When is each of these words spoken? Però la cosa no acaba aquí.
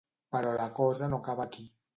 Però 0.35 0.53
la 0.61 0.65
cosa 0.79 1.11
no 1.13 1.21
acaba 1.23 1.49
aquí. 1.49 1.73